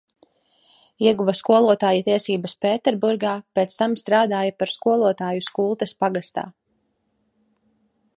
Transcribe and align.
Ieguva 1.07 1.33
skolotāja 1.39 2.05
tiesības 2.07 2.55
Pēterburgā, 2.65 3.33
pēc 3.59 3.75
tam 3.81 3.93
strādāja 4.03 4.55
par 4.63 4.73
skolotāju 4.77 5.45
Skultes 5.49 5.95
pagastā. 6.05 6.47